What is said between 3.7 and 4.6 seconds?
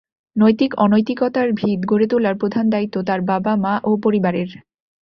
ও পরিবারের।